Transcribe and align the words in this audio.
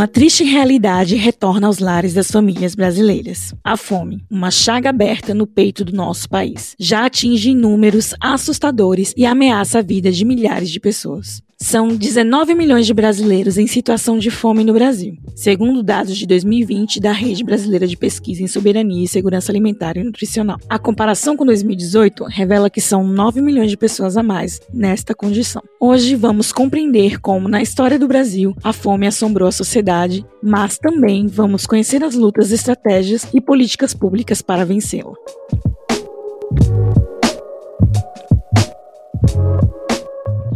Uma 0.00 0.08
triste 0.08 0.44
realidade 0.44 1.14
retorna 1.14 1.66
aos 1.66 1.78
lares 1.78 2.14
das 2.14 2.30
famílias 2.30 2.74
brasileiras. 2.74 3.54
A 3.62 3.76
fome, 3.76 4.24
uma 4.30 4.50
chaga 4.50 4.88
aberta 4.88 5.34
no 5.34 5.46
peito 5.46 5.84
do 5.84 5.92
nosso 5.92 6.26
país, 6.26 6.74
já 6.78 7.04
atinge 7.04 7.54
números 7.54 8.14
assustadores 8.18 9.12
e 9.14 9.26
ameaça 9.26 9.80
a 9.80 9.82
vida 9.82 10.10
de 10.10 10.24
milhares 10.24 10.70
de 10.70 10.80
pessoas. 10.80 11.42
São 11.62 11.88
19 11.88 12.54
milhões 12.54 12.86
de 12.86 12.94
brasileiros 12.94 13.58
em 13.58 13.66
situação 13.66 14.18
de 14.18 14.30
fome 14.30 14.64
no 14.64 14.72
Brasil, 14.72 15.18
segundo 15.36 15.82
dados 15.82 16.16
de 16.16 16.26
2020 16.26 16.98
da 16.98 17.12
Rede 17.12 17.44
Brasileira 17.44 17.86
de 17.86 17.98
Pesquisa 17.98 18.42
em 18.42 18.46
Soberania 18.46 19.04
e 19.04 19.06
Segurança 19.06 19.52
Alimentar 19.52 19.98
e 19.98 20.02
Nutricional. 20.02 20.58
A 20.68 20.78
comparação 20.78 21.36
com 21.36 21.44
2018 21.44 22.24
revela 22.24 22.70
que 22.70 22.80
são 22.80 23.06
9 23.06 23.42
milhões 23.42 23.70
de 23.70 23.76
pessoas 23.76 24.16
a 24.16 24.22
mais 24.22 24.58
nesta 24.72 25.14
condição. 25.14 25.62
Hoje 25.78 26.16
vamos 26.16 26.50
compreender 26.50 27.20
como, 27.20 27.46
na 27.46 27.60
história 27.60 27.98
do 27.98 28.08
Brasil, 28.08 28.56
a 28.64 28.72
fome 28.72 29.06
assombrou 29.06 29.46
a 29.46 29.52
sociedade, 29.52 30.24
mas 30.42 30.78
também 30.78 31.26
vamos 31.26 31.66
conhecer 31.66 32.02
as 32.02 32.14
lutas, 32.14 32.52
estratégias 32.52 33.28
e 33.34 33.40
políticas 33.40 33.92
públicas 33.92 34.40
para 34.40 34.64
vencê-la. 34.64 35.12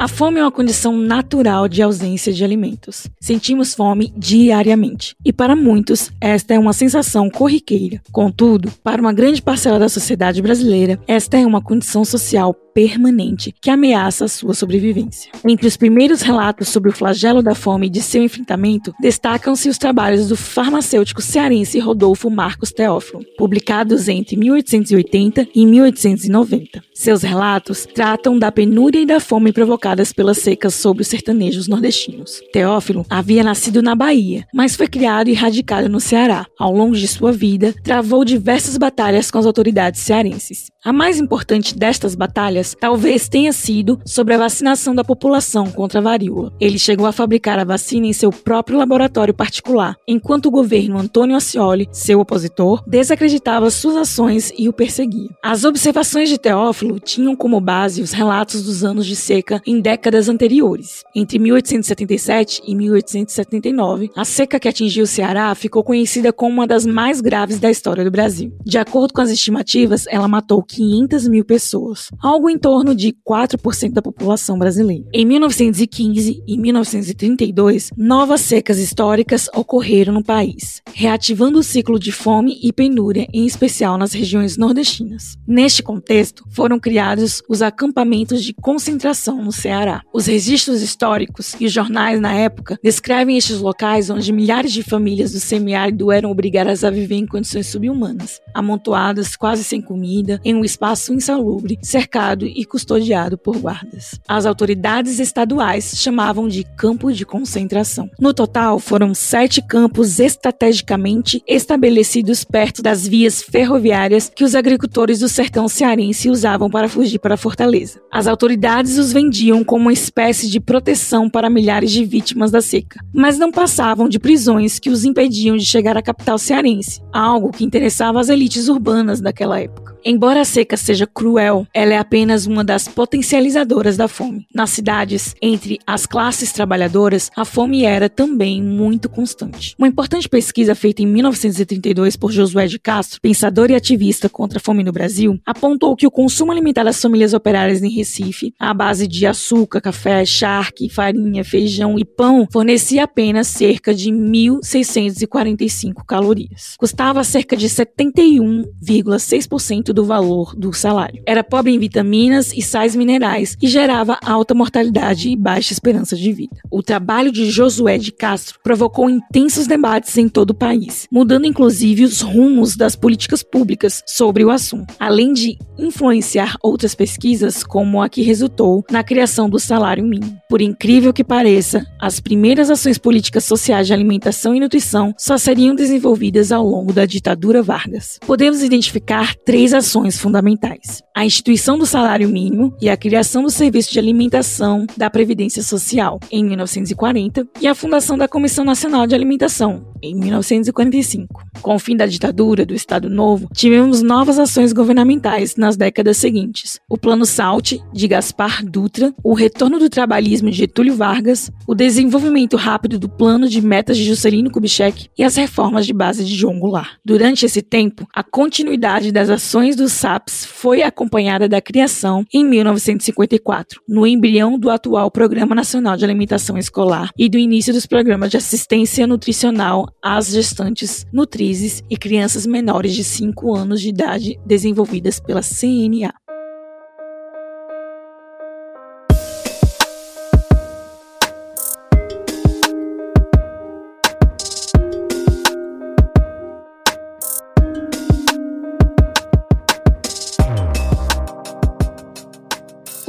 A 0.05 0.09
fome 0.09 0.39
é 0.39 0.43
uma 0.43 0.53
condição 0.53 0.99
natural 0.99 1.67
de 1.67 1.81
ausência 1.81 2.31
de 2.31 2.45
alimentos. 2.45 3.07
Sentimos 3.19 3.75
fome 3.75 4.13
diariamente, 4.15 5.17
e 5.25 5.33
para 5.33 5.57
muitos, 5.57 6.11
esta 6.21 6.53
é 6.53 6.59
uma 6.59 6.75
sensação 6.75 7.31
corriqueira. 7.31 8.03
Contudo, 8.13 8.71
para 8.83 9.01
uma 9.01 9.15
grande 9.15 9.41
parcela 9.41 9.79
da 9.79 9.89
sociedade 9.89 10.43
brasileira, 10.43 11.01
esta 11.09 11.39
é 11.39 11.47
uma 11.47 11.63
condição 11.63 12.05
social 12.05 12.55
permanente 12.75 13.55
que 13.61 13.71
ameaça 13.71 14.25
a 14.25 14.29
sua 14.29 14.53
sobrevivência. 14.53 15.31
Entre 15.47 15.67
os 15.67 15.77
primeiros 15.77 16.21
relatos 16.21 16.69
sobre 16.69 16.91
o 16.91 16.93
flagelo 16.93 17.43
da 17.43 17.55
fome 17.55 17.87
e 17.87 17.91
de 17.91 18.03
seu 18.03 18.23
enfrentamento, 18.23 18.93
destacam-se 19.01 19.69
os 19.69 19.79
trabalhos 19.79 20.29
do 20.29 20.37
farmacêutico 20.37 21.23
cearense 21.23 21.79
Rodolfo 21.79 22.29
Marcos 22.29 22.73
Teófilo, 22.73 23.25
publicados 23.39 24.09
entre 24.09 24.37
1880 24.37 25.49
e 25.55 25.65
1890. 25.65 26.83
Seus 26.93 27.23
relatos 27.23 27.87
tratam 27.95 28.39
da 28.39 28.51
penúria 28.51 29.01
e 29.01 29.07
da 29.07 29.21
fome 29.21 29.53
provocadas 29.53 30.13
pelas 30.13 30.39
secas 30.39 30.75
sobre 30.75 31.03
os 31.03 31.09
sertanejos 31.09 31.69
nordestinos. 31.69 32.41
Teófilo 32.53 33.07
havia 33.09 33.45
nascido 33.45 33.83
na 33.83 33.95
Bahia, 33.95 34.47
mas 34.53 34.75
foi 34.75 34.89
criado 34.89 35.29
e 35.29 35.35
radicado 35.35 35.89
no 35.89 36.01
Ceará. 36.01 36.47
Ao 36.59 36.73
longo 36.73 36.97
de 36.97 37.07
sua 37.07 37.31
vida, 37.31 37.75
travou 37.85 38.25
diversas 38.25 38.77
batalhas 38.77 39.31
com 39.31 39.39
as 39.39 39.47
autoridades 39.47 40.01
cearenses. 40.01 40.67
A 40.85 40.93
mais 40.93 41.19
importante 41.19 41.77
destas 41.77 42.15
batalhas 42.15 42.64
talvez 42.81 43.29
tenha 43.29 43.53
sido 43.53 44.01
sobre 44.07 44.35
a 44.35 44.39
vacinação 44.39 44.95
da 44.95 45.03
população 45.03 45.71
contra 45.71 45.99
a 45.99 46.03
varíola. 46.03 46.53
Ele 46.61 46.79
chegou 46.79 47.07
a 47.07 47.13
fabricar 47.13 47.59
a 47.59 47.65
vacina 47.65 48.07
em 48.07 48.13
seu 48.13 48.31
próprio 48.31 48.79
laboratório 48.79 49.35
particular, 49.35 49.97
enquanto 50.07 50.47
o 50.47 50.51
governo 50.51 50.99
Antônio 50.99 51.37
Ascioli, 51.37 51.89
seu 51.93 52.21
opositor, 52.21 52.83
desacreditava 52.87 53.71
suas 53.71 53.97
ações 53.97 54.53
e 54.57 54.69
o 54.69 54.73
perseguia. 54.73 55.29
As 55.43 55.65
observações 55.65 56.29
de 56.29 56.39
Teófilo 56.39 57.01
tinham 57.01 57.35
como 57.35 57.61
base 57.61 58.01
os 58.01 58.13
relatos 58.13 58.63
dos 58.63 58.85
anos 58.85 59.05
de 59.05 59.17
seca 59.17 59.61
em 59.67 59.81
décadas 59.81 60.29
anteriores. 60.29 61.03
Entre 61.15 61.39
1877 61.39 62.63
e 62.67 62.75
1879, 62.75 64.11
a 64.17 64.25
seca 64.25 64.61
que 64.61 64.69
atingiu 64.69 65.05
o 65.05 65.07
Ceará 65.07 65.55
ficou 65.55 65.83
conhecida 65.83 66.33
como 66.33 66.55
uma 66.55 66.67
das 66.67 66.87
mais 66.87 67.21
graves 67.21 67.59
da 67.59 67.71
história 67.71 68.05
do 68.05 68.11
Brasil. 68.11 68.53
De 68.65 68.79
acordo 68.79 69.13
com 69.13 69.21
as 69.21 69.31
estimativas, 69.31 70.07
ela 70.09 70.29
matou 70.29 70.63
500 70.63 71.29
mil 71.29 71.45
pessoas, 71.45 72.11
algo 72.23 72.49
em 72.55 72.59
torno 72.59 72.95
de 72.95 73.13
4% 73.29 73.93
da 73.93 74.01
população 74.01 74.57
brasileira. 74.57 75.05
Em 75.13 75.27
1915 75.27 76.43
e 76.47 76.57
1932, 76.57 77.91
novas 77.97 78.43
secas 78.43 78.79
históricas 78.79 79.49
ocorreram 79.53 80.15
no 80.15 80.23
país, 80.23 80.81
reativando 80.93 81.59
o 81.59 81.63
ciclo 81.63 81.99
de 81.99 82.13
fome 82.13 82.61
e 82.63 82.73
penúria, 82.73 83.27
em 83.33 83.45
especial 83.45 83.99
nas 83.99 84.13
regiões 84.13 84.57
nordestinas. 84.57 85.37
Neste 85.47 85.83
contexto, 85.83 86.45
foram 86.49 86.79
criados 86.79 87.43
os 87.49 87.61
acampamentos 87.61 88.45
de 88.45 88.55
concentração 88.55 89.43
no 89.43 89.51
Ceará. 89.51 90.03
Os 90.13 90.27
registros 90.27 90.81
históricos 90.81 91.57
e 91.59 91.67
os 91.67 91.73
jornais 91.73 92.21
na 92.21 92.35
época 92.35 92.79
descrevem 92.83 93.37
estes 93.37 93.59
locais 93.59 94.11
onde 94.11 94.33
milhares 94.33 94.73
de 94.73 94.85
famílias 94.85 95.33
do 95.33 95.41
semiárido 95.41 96.13
eram 96.13 96.31
obrigadas 96.31 96.85
a 96.85 96.91
viver 96.91 97.17
em 97.17 97.27
condições 97.27 97.67
subhumanas, 97.67 98.41
amontoadas 98.55 99.35
quase 99.35 99.65
sem 99.65 99.83
comida, 99.83 100.41
em 100.45 100.55
um 100.55 100.65
espaço 100.65 101.13
insalubre, 101.13 101.79
cercado 101.83 102.44
e 102.55 102.65
custodiado 102.65 103.39
por 103.39 103.59
guardas. 103.59 104.21
As 104.29 104.47
autoridades 104.47 105.19
estaduais 105.19 105.95
chamavam 105.97 106.49
de 106.49 106.65
campo 106.65 107.13
de 107.13 107.25
concentração. 107.25 108.11
No 108.19 108.35
total, 108.35 108.79
foram 108.79 109.15
sete 109.15 109.63
campos 109.63 110.19
estrategicamente 110.19 111.43
estabelecidos 111.47 112.45
perto 112.45 112.83
das 112.83 113.07
vias 113.07 113.43
ferroviárias 113.43 114.31
que 114.35 114.45
os 114.45 114.55
agricultores 114.55 115.21
do 115.21 115.29
sertão 115.29 115.69
cearense 115.69 116.31
usavam 116.31 116.71
para 116.71 116.89
fugir 116.89 117.19
para 117.19 117.35
a 117.35 117.39
fortaleza. 117.39 118.01
As 118.11 118.27
autoridades 118.27 118.99
os 118.99 119.13
vendiam 119.13 119.63
como 119.63 119.85
uma 119.85 119.93
espécie 119.93 120.49
de 120.49 120.61
proteção 120.61 121.29
para 121.29 121.51
milhares 121.51 121.91
de 121.91 122.05
vítimas 122.05 122.51
da 122.51 122.61
seca, 122.61 123.01
mas 123.13 123.39
não 123.39 123.53
passavam 123.53 124.09
de 124.09 124.19
prisões 124.19 124.79
que 124.79 124.91
os 124.91 125.05
impediam 125.05 125.57
de 125.57 125.65
chegar 125.65 125.97
à 125.97 126.03
capital 126.03 126.39
cearense, 126.39 127.01
algo 127.13 127.51
que 127.51 127.65
interessava 127.65 128.21
as 128.21 128.29
elites 128.29 128.69
urbanas 128.69 129.21
daquela 129.21 129.61
época. 129.61 129.95
Embora 130.05 130.43
a 130.43 130.45
seca 130.45 130.77
seja 130.77 131.07
cruel, 131.07 131.67
ela 131.73 131.95
é 131.95 131.99
apenas 131.99 132.34
uma 132.47 132.65
das 132.65 132.89
potencializadoras 132.89 133.97
da 133.97 134.09
fome. 134.09 134.49
Nas 134.53 134.71
cidades, 134.71 135.37
entre 135.41 135.79
as 135.87 136.07
classes 136.07 136.51
trabalhadoras, 136.53 137.31
a 137.37 137.45
fome 137.45 137.85
era 137.85 138.09
também 138.09 138.61
muito 138.61 139.09
constante. 139.09 139.77
Uma 139.79 139.87
importante 139.87 140.29
pesquisa 140.29 140.75
feita 140.75 141.03
em 141.03 141.07
1932 141.07 142.17
por 142.17 142.33
Josué 142.33 142.67
de 142.67 142.81
Castro, 142.81 143.21
pensador 143.21 143.71
e 143.71 143.77
ativista 143.77 144.29
contra 144.29 144.59
a 144.59 144.61
fome 144.61 144.83
no 144.83 144.91
Brasil, 144.91 145.39
apontou 145.47 145.95
que 145.95 146.07
o 146.07 146.11
consumo 146.11 146.51
alimentar 146.51 146.83
das 146.83 147.01
famílias 147.01 147.33
operárias 147.33 147.81
em 147.83 147.91
Recife, 147.91 148.53
à 148.59 148.75
base 148.75 149.07
de 149.07 149.25
açúcar, 149.27 149.81
café, 149.81 150.25
charque, 150.25 150.89
farinha, 150.89 151.45
feijão 151.45 151.97
e 151.99 152.05
pão, 152.05 152.49
fornecia 152.51 153.05
apenas 153.05 153.47
cerca 153.47 153.95
de 153.95 154.11
1.645 154.11 156.03
calorias. 156.07 156.75
Custava 156.79 157.23
cerca 157.23 157.55
de 157.57 157.69
71,6% 157.69 159.93
do 159.93 160.05
valor 160.05 160.57
do 160.57 160.73
salário. 160.73 161.23
Era 161.27 161.45
pobre 161.45 161.73
em 161.73 161.79
vitaminas 161.79 162.14
e 162.55 162.63
sais 162.63 162.95
minerais 162.95 163.57
e 163.61 163.67
gerava 163.67 164.19
alta 164.25 164.55
mortalidade 164.55 165.29
e 165.29 165.37
baixa 165.37 165.73
esperança 165.73 166.17
de 166.17 166.33
vida. 166.33 166.57
O 166.71 166.83
trabalho 166.83 167.33
de 167.33 167.51
Josué 167.51 167.99
de 167.99 168.13
Castro 168.13 168.59
provocou 168.63 169.11
intensos 169.11 169.67
debates 169.67 170.17
em 170.17 170.29
todo 170.29 170.51
o 170.51 170.55
país, 170.55 171.07
mudando 171.11 171.47
inclusive 171.47 172.05
os 172.05 172.21
rumos 172.21 172.77
das 172.77 172.97
políticas 172.97 173.43
públicas 173.43 174.03
sobre 174.07 174.45
o 174.45 174.51
assunto, 174.51 174.95
além 174.99 175.33
de 175.33 175.59
influenciar 175.79 176.57
outras 176.63 176.95
pesquisas, 176.95 177.65
como 177.65 178.01
a 178.03 178.09
que 178.09 178.23
resultou 178.23 178.85
na 178.91 179.03
criação 179.03 179.49
do 179.49 179.59
salário 179.59 180.05
mínimo. 180.05 180.39
Por 180.49 180.61
incrível 180.61 181.13
que 181.13 181.25
pareça, 181.25 181.85
as 182.01 182.21
primeiras 182.21 182.71
ações 182.71 182.99
políticas 182.99 183.45
sociais 183.45 183.87
de 183.87 183.93
alimentação 183.93 184.55
e 184.55 184.61
nutrição 184.61 185.15
só 185.19 185.37
seriam 185.37 185.75
desenvolvidas 185.75 186.53
ao 186.53 186.65
longo 186.65 186.93
da 186.93 187.07
ditadura 187.07 187.63
Vargas. 187.63 188.19
Podemos 188.27 188.63
identificar 188.63 189.35
três 189.35 189.75
ações 189.75 190.19
fundamentais: 190.19 191.03
a 191.15 191.25
instituição 191.25 191.79
do 191.79 191.87
salário 191.87 192.29
mínimo 192.29 192.77
e 192.81 192.91
a 192.91 192.97
criação 192.97 193.45
do 193.45 193.51
Serviço 193.51 193.93
de 193.93 194.01
Alimentação 194.01 194.85
da 194.97 195.09
Previdência 195.09 195.63
Social, 195.63 196.19
em 196.29 196.45
1940, 196.45 197.47
e 197.61 197.69
a 197.69 197.75
fundação 197.75 198.19
da 198.19 198.27
Comissão 198.27 198.65
Nacional 198.65 199.07
de 199.07 199.15
Alimentação, 199.15 199.87
em 200.03 200.13
1945. 200.17 201.45
Com 201.63 201.77
o 201.77 201.79
fim 201.79 201.97
da 201.97 202.05
ditadura 202.05 202.67
do 202.67 202.75
Estado 202.75 203.09
Novo, 203.09 203.49
tivemos 203.55 204.03
novas 204.03 204.41
ações 204.41 204.73
governamentais 204.73 205.55
nas 205.55 205.77
décadas 205.77 206.17
seguintes: 206.17 206.81
o 206.89 206.99
Plano 206.99 207.25
SALT, 207.25 207.79
de 207.93 208.09
Gaspar 208.09 208.65
Dutra, 208.65 209.15
o 209.23 209.35
retorno 209.35 209.79
do 209.79 209.89
trabalhismo 209.89 210.51
de 210.51 210.57
Getúlio 210.57 210.97
Vargas, 210.97 211.49
o 211.65 211.77
desenvolvimento 211.77 212.57
rápido 212.57 212.99
do 212.99 213.09
Plano 213.09 213.49
de 213.49 213.63
Metas 213.63 213.97
de 213.97 214.05
Juscelino 214.05 214.51
Kubitschek 214.51 215.09
e 215.17 215.23
as 215.23 215.37
reformas 215.37 215.87
de 215.87 215.93
base 215.93 216.25
de 216.25 216.35
João 216.35 216.59
Goulart. 216.59 216.99
Durante 217.05 217.47
esse 217.47 217.63
tempo, 217.63 218.07
a 218.13 218.25
continuidade 218.25 219.13
das 219.13 219.31
ações 219.31 219.77
dos 219.77 219.93
SAPs 219.93 220.45
foi 220.45 220.83
acompanhada 220.83 221.04
da 221.49 221.61
criação, 221.61 222.25
em 222.33 222.45
1954, 222.45 223.81
no 223.89 224.07
embrião 224.07 224.59
do 224.59 224.71
atual 224.71 225.11
Programa 225.11 225.55
Nacional 225.55 225.97
de 225.97 226.05
Alimentação 226.05 226.59
Escolar 226.59 227.11
e 227.19 227.29
do 227.29 227.39
início 227.39 227.73
dos 227.73 227.87
programas 227.87 228.31
de 228.31 228.37
assistência 228.37 229.07
nutricional 229.07 229.87
às 230.03 230.29
gestantes, 230.29 231.07
nutrizes 231.13 231.83
e 231.91 231.97
crianças 231.97 232.47
menores 232.47 232.95
de 232.95 233.05
5 233.05 233.55
anos 233.55 233.81
de 233.81 233.89
idade 233.89 234.39
desenvolvidas 234.47 235.21
pela 235.21 235.41
CNA. 235.43 236.24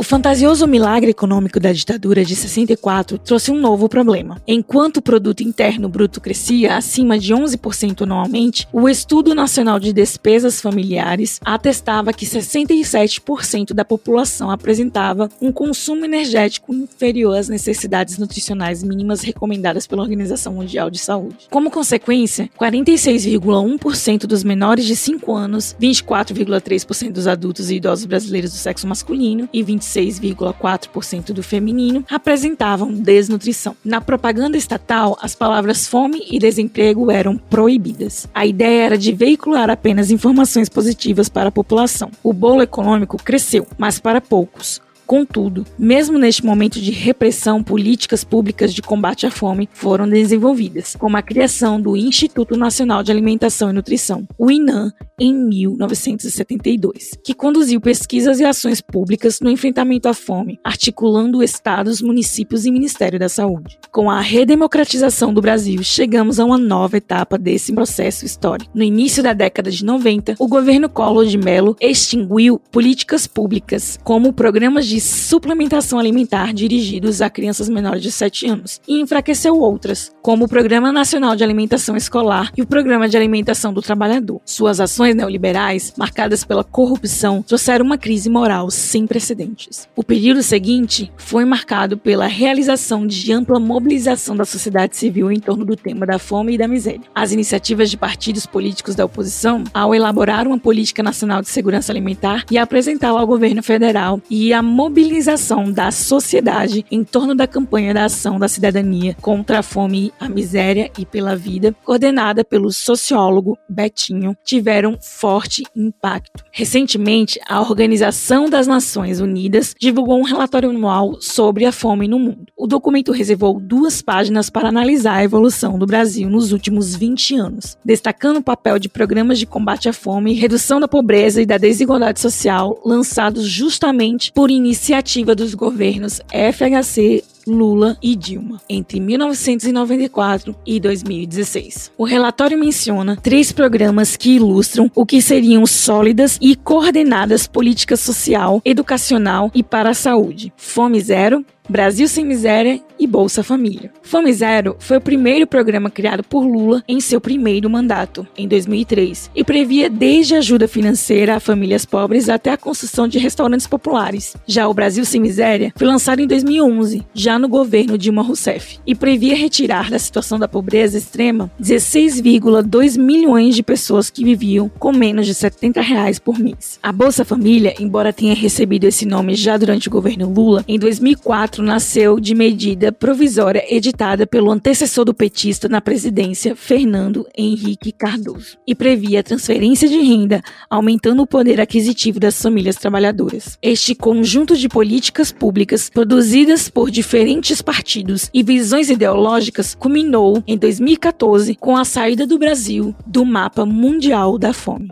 Fantasioso 0.06 0.68
milagre 0.68 1.10
econômico 1.10 1.60
da 1.60 1.74
ditadura 1.74 2.24
de 2.24 2.36
64 2.36 3.18
trouxe 3.18 3.52
um 3.52 3.60
novo 3.60 3.90
problema. 3.90 4.42
Enquanto 4.48 4.98
o 4.98 5.02
produto 5.02 5.42
interno 5.42 5.90
bruto 5.90 6.22
crescia 6.22 6.78
acima 6.78 7.18
de 7.18 7.34
11% 7.34 8.04
anualmente, 8.04 8.68
o 8.72 8.88
Estudo 8.88 9.34
Nacional 9.34 9.80
de 9.80 9.92
Despesas 9.92 10.62
Familiares 10.62 11.40
atestava 11.44 12.14
que 12.14 12.26
67% 12.26 13.74
da 13.74 13.84
população 13.84 14.52
apresentava 14.52 15.30
um 15.42 15.52
consumo 15.52 16.06
energético 16.06 16.74
inferior 16.74 17.38
às 17.38 17.50
necessidades 17.50 18.18
nutricionais 18.18 18.84
mínimas 18.84 19.22
recomendadas 19.22 19.88
pela 19.88 20.04
Organização 20.04 20.54
Mundial 20.54 20.90
de 20.90 21.00
Saúde. 21.00 21.48
Como 21.50 21.72
consequência, 21.72 22.50
46,1% 22.60 24.28
dos 24.28 24.44
menores 24.44 24.86
de 24.86 24.96
5 24.96 25.34
anos, 25.34 25.76
24,3% 25.82 27.12
dos 27.12 27.26
adultos 27.26 27.72
e 27.72 27.76
idosos 27.76 28.06
brasileiros 28.06 28.52
do 28.52 28.58
sexo 28.58 28.88
masculino 28.88 29.50
e 29.52 29.64
20 29.64 29.95
26,4% 29.96 31.32
do 31.32 31.42
feminino 31.42 32.04
apresentavam 32.10 32.94
desnutrição. 32.94 33.76
Na 33.84 34.02
propaganda 34.02 34.58
estatal, 34.58 35.18
as 35.22 35.36
palavras 35.36 35.88
fome 35.88 36.26
e 36.30 36.40
desemprego 36.40 37.10
eram 37.10 37.38
proibidas. 37.38 38.28
A 38.34 38.46
ideia 38.46 38.86
era 38.86 38.98
de 38.98 39.14
veicular 39.14 39.70
apenas 39.70 40.12
informações 40.12 40.70
positivas 40.70 41.30
para 41.30 41.50
a 41.50 41.52
população. 41.52 42.12
O 42.24 42.34
bolo 42.34 42.62
econômico 42.62 43.18
cresceu, 43.18 43.68
mas 43.78 44.00
para 44.00 44.22
poucos. 44.22 44.85
Contudo, 45.06 45.66
mesmo 45.78 46.18
neste 46.18 46.44
momento 46.44 46.82
de 46.82 46.92
repressão, 46.92 47.64
políticas 47.64 48.24
públicas 48.24 48.74
de 48.74 48.82
combate 48.82 49.28
à 49.28 49.32
fome 49.32 49.70
foram 49.72 50.10
desenvolvidas, 50.10 50.96
como 50.96 51.16
a 51.16 51.22
criação 51.22 51.80
do 51.80 51.96
Instituto 51.96 52.58
Nacional 52.58 53.04
de 53.04 53.12
Alimentação 53.12 53.70
e 53.70 53.74
Nutrição, 53.74 54.28
o 54.38 54.50
INAM, 54.50 54.92
em 55.20 55.34
1972, 55.34 57.12
que 57.24 57.34
conduziu 57.34 57.80
pesquisas 57.80 58.40
e 58.40 58.46
ações 58.46 58.82
públicas 58.82 59.40
no 59.40 59.50
enfrentamento 59.50 60.10
à 60.10 60.14
fome, 60.14 60.60
articulando 60.64 61.44
estados, 61.44 62.02
municípios 62.02 62.66
e 62.66 62.72
Ministério 62.72 63.20
da 63.20 63.30
Saúde. 63.30 63.78
Com 63.92 64.10
a 64.10 64.20
redemocratização 64.20 65.34
do 65.34 65.42
Brasil, 65.42 65.82
chegamos 65.84 66.40
a 66.40 66.46
uma 66.46 66.58
nova 66.58 66.98
etapa 66.98 67.38
desse 67.38 67.72
processo 67.72 68.26
histórico. 68.26 68.72
No 68.74 68.84
início 68.84 69.24
da 69.24 69.34
década 69.34 69.72
de 69.72 69.86
90, 69.86 70.36
o 70.40 70.48
governo 70.48 70.90
Collor 70.90 71.26
de 71.26 71.38
Mello 71.38 71.78
extinguiu 71.80 72.60
políticas 72.72 73.28
públicas, 73.28 73.98
como 74.04 74.34
programas 74.34 74.86
de 74.86 74.95
de 74.96 75.02
suplementação 75.02 76.00
alimentar 76.00 76.54
dirigidos 76.54 77.22
a 77.22 77.30
crianças 77.30 77.68
menores 77.68 78.02
de 78.02 78.10
7 78.10 78.48
anos 78.48 78.80
e 78.88 79.02
enfraqueceu 79.02 79.60
outras, 79.60 80.16
como 80.22 80.46
o 80.46 80.48
Programa 80.48 80.90
Nacional 80.90 81.36
de 81.36 81.44
Alimentação 81.44 81.98
Escolar 81.98 82.50
e 82.56 82.62
o 82.62 82.66
Programa 82.66 83.10
de 83.10 83.18
Alimentação 83.18 83.74
do 83.74 83.82
Trabalhador. 83.82 84.40
Suas 84.46 84.80
ações 84.80 85.14
neoliberais, 85.14 85.94
marcadas 85.98 86.46
pela 86.46 86.64
corrupção, 86.64 87.42
trouxeram 87.42 87.86
uma 87.86 87.98
crise 87.98 88.30
moral 88.30 88.72
sem 88.72 89.06
precedentes. 89.06 89.86
O 89.98 90.04
período 90.04 90.42
seguinte 90.42 91.12
foi 91.18 91.44
marcado 91.44 91.98
pela 91.98 92.28
realização 92.28 93.06
de 93.06 93.34
ampla 93.34 93.60
mobilização 93.60 94.34
da 94.34 94.46
sociedade 94.46 94.96
civil 94.96 95.30
em 95.30 95.42
torno 95.42 95.66
do 95.66 95.76
tema 95.76 96.06
da 96.06 96.18
fome 96.18 96.54
e 96.54 96.58
da 96.58 96.70
miséria. 96.70 97.02
As 97.14 97.34
iniciativas 97.34 97.92
de 97.92 97.98
partidos 97.98 98.46
políticos 98.46 98.96
da 98.96 99.04
oposição, 99.04 99.66
ao 99.74 99.94
elaborar 99.94 100.48
uma 100.48 100.58
política 100.58 101.04
nacional 101.04 101.42
de 101.42 101.50
segurança 101.50 101.92
alimentar 101.92 102.46
e 102.50 102.58
apresentá-la 102.58 103.20
ao 103.20 103.28
governo 103.28 103.62
federal 103.62 104.22
e 104.30 104.54
a 104.54 104.64
mobilização 104.86 105.72
da 105.72 105.90
sociedade 105.90 106.86
em 106.92 107.04
torno 107.04 107.34
da 107.34 107.48
campanha 107.48 107.92
da 107.92 108.06
ação 108.06 108.38
da 108.38 108.48
cidadania 108.48 109.18
contra 109.20 109.58
a 109.60 109.64
fome, 109.64 110.14
a 110.20 110.30
miséria 110.30 110.92
e 110.96 111.04
pela 111.04 111.36
vida, 111.36 111.76
coordenada 111.84 112.46
pelo 112.46 112.72
sociólogo 112.72 113.58
Betinho, 113.68 114.38
tiveram 114.46 114.96
forte 115.02 115.64
impacto. 115.76 116.44
Recentemente, 116.52 117.40
a 117.50 117.60
Organização 117.62 118.48
das 118.48 118.68
Nações 118.68 119.20
Unidas 119.20 119.74
divulgou 119.80 120.20
um 120.20 120.24
relatório 120.24 120.70
anual 120.70 121.20
sobre 121.20 121.66
a 121.66 121.72
fome 121.72 122.08
no 122.08 122.20
mundo. 122.20 122.46
O 122.56 122.68
documento 122.68 123.12
reservou 123.12 123.60
duas 123.60 124.04
páginas 124.04 124.52
para 124.52 124.70
analisar 124.70 125.16
a 125.16 125.24
evolução 125.24 125.80
do 125.80 125.88
Brasil 125.88 126.30
nos 126.30 126.52
últimos 126.52 126.96
20 126.96 127.36
anos, 127.38 127.76
destacando 127.84 128.38
o 128.38 128.44
papel 128.44 128.78
de 128.78 128.88
programas 128.88 129.40
de 129.40 129.48
combate 129.48 129.90
à 129.90 129.94
fome 129.94 130.34
redução 130.34 130.80
da 130.80 130.88
pobreza 130.88 131.42
e 131.42 131.46
da 131.46 131.58
desigualdade 131.58 132.20
social 132.20 132.80
lançados 132.86 133.48
justamente 133.48 134.32
por 134.32 134.52
iniciativas 134.52 134.75
iniciativa 134.76 135.34
dos 135.34 135.54
governos 135.54 136.20
FHC, 136.30 137.24
Lula 137.48 137.98
e 138.04 138.14
Dilma, 138.14 138.60
entre 138.68 139.00
1994 139.00 140.54
e 140.66 140.82
2016. 140.82 141.92
O 141.98 142.04
relatório 142.04 142.60
menciona 142.60 143.16
três 143.16 143.54
programas 143.54 144.18
que 144.18 144.36
ilustram 144.36 144.92
o 144.94 145.06
que 145.06 145.22
seriam 145.22 145.66
sólidas 145.66 146.38
e 146.42 146.58
coordenadas 146.58 147.48
políticas 147.48 148.02
social, 148.02 148.62
educacional 148.66 149.50
e 149.56 149.64
para 149.64 149.92
a 149.92 149.94
saúde. 149.94 150.52
Fome 150.58 151.00
Zero, 151.00 151.46
Brasil 151.68 152.08
Sem 152.08 152.24
Miséria 152.26 152.80
e 153.00 153.08
Bolsa 153.08 153.44
Família. 153.44 153.92
Fome 154.04 154.32
Zero 154.32 154.76
foi 154.80 154.98
o 154.98 155.02
primeiro 155.02 155.48
programa 155.48 155.90
criado 155.90 156.24
por 156.24 156.46
Lula 156.46 156.84
em 156.88 157.02
seu 157.02 157.20
primeiro 157.20 157.70
mandato, 157.70 158.26
em 158.38 158.48
2003, 158.48 159.32
e 159.36 159.44
previa 159.44 159.90
desde 159.90 160.36
ajuda 160.36 160.68
financeira 160.68 161.36
a 161.36 161.40
famílias 161.40 161.86
pobres 161.86 162.30
até 162.30 162.52
a 162.52 162.58
construção 162.58 163.08
de 163.08 163.18
restaurantes 163.18 163.68
populares. 163.68 164.36
Já 164.46 164.68
o 164.68 164.74
Brasil 164.74 165.04
Sem 165.04 165.20
Miséria 165.20 165.74
foi 165.76 165.88
lançado 165.88 166.22
em 166.22 166.28
2011, 166.28 167.04
já 167.14 167.40
no 167.40 167.50
governo 167.50 167.98
Dilma 167.98 168.22
Rousseff, 168.22 168.80
e 168.86 168.96
previa 168.96 169.36
retirar 169.36 169.90
da 169.90 170.00
situação 170.00 170.40
da 170.40 170.48
pobreza 170.48 170.98
extrema 170.98 171.52
16,2 171.62 172.98
milhões 172.98 173.56
de 173.56 173.64
pessoas 173.64 174.10
que 174.10 174.24
viviam 174.24 174.70
com 174.80 174.94
menos 174.94 175.26
de 175.26 175.34
70 175.34 175.82
reais 175.82 176.20
por 176.20 176.40
mês. 176.40 176.80
A 176.82 176.92
Bolsa 176.92 177.26
Família, 177.26 177.74
embora 177.80 178.14
tenha 178.14 178.36
recebido 178.36 178.86
esse 178.86 179.06
nome 179.06 179.36
já 179.36 179.58
durante 179.58 179.88
o 179.88 179.92
governo 179.92 180.32
Lula, 180.32 180.64
em 180.68 180.80
2004 180.80 181.55
nasceu 181.62 182.20
de 182.20 182.34
medida 182.34 182.92
provisória 182.92 183.64
editada 183.70 184.26
pelo 184.26 184.52
antecessor 184.52 185.06
do 185.06 185.14
petista 185.14 185.68
na 185.68 185.82
presidência, 185.82 186.56
Fernando 186.56 187.28
Henrique 187.38 187.92
Cardoso, 187.92 188.58
e 188.68 188.74
previa 188.74 189.24
transferência 189.24 189.88
de 189.88 189.98
renda, 189.98 190.42
aumentando 190.70 191.22
o 191.22 191.28
poder 191.28 191.60
aquisitivo 191.62 192.20
das 192.20 192.42
famílias 192.42 192.76
trabalhadoras. 192.76 193.58
Este 193.62 193.94
conjunto 193.94 194.56
de 194.56 194.70
políticas 194.70 195.32
públicas 195.32 195.90
produzidas 195.90 196.70
por 196.70 196.90
diferentes 196.90 197.62
partidos 197.62 198.30
e 198.34 198.44
visões 198.44 198.90
ideológicas 198.90 199.76
culminou 199.76 200.44
em 200.48 200.58
2014 200.58 201.56
com 201.56 201.76
a 201.76 201.86
saída 201.86 202.26
do 202.26 202.38
Brasil 202.38 202.96
do 203.06 203.26
mapa 203.26 203.66
mundial 203.66 204.38
da 204.38 204.54
fome. 204.54 204.90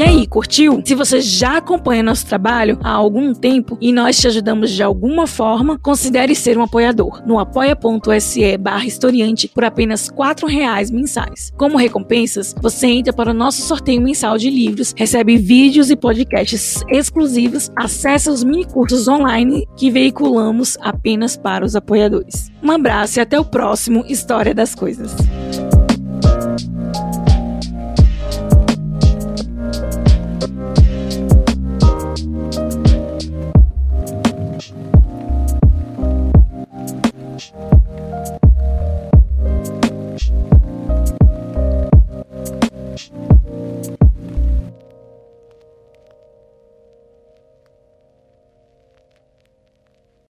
E 0.00 0.02
aí, 0.02 0.26
curtiu? 0.26 0.82
Se 0.82 0.94
você 0.94 1.20
já 1.20 1.58
acompanha 1.58 2.02
nosso 2.02 2.24
trabalho 2.24 2.78
há 2.82 2.90
algum 2.90 3.34
tempo 3.34 3.76
e 3.82 3.92
nós 3.92 4.18
te 4.18 4.28
ajudamos 4.28 4.70
de 4.70 4.82
alguma 4.82 5.26
forma, 5.26 5.78
considere 5.78 6.34
ser 6.34 6.56
um 6.56 6.62
apoiador 6.62 7.22
no 7.26 7.38
apoia.se 7.38 8.56
barra 8.56 8.86
historiante 8.86 9.46
por 9.48 9.62
apenas 9.62 10.08
R$ 10.08 10.48
reais 10.48 10.90
mensais. 10.90 11.52
Como 11.54 11.76
recompensas, 11.76 12.54
você 12.62 12.86
entra 12.86 13.12
para 13.12 13.32
o 13.32 13.34
nosso 13.34 13.60
sorteio 13.60 14.00
mensal 14.00 14.38
de 14.38 14.48
livros, 14.48 14.94
recebe 14.96 15.36
vídeos 15.36 15.90
e 15.90 15.96
podcasts 15.96 16.82
exclusivos, 16.88 17.70
acessa 17.76 18.32
os 18.32 18.42
mini 18.42 18.64
cursos 18.64 19.06
online 19.06 19.68
que 19.76 19.90
veiculamos 19.90 20.78
apenas 20.80 21.36
para 21.36 21.62
os 21.62 21.76
apoiadores. 21.76 22.50
Um 22.62 22.70
abraço 22.70 23.18
e 23.18 23.20
até 23.20 23.38
o 23.38 23.44
próximo 23.44 24.02
História 24.08 24.54
das 24.54 24.74
Coisas. 24.74 25.14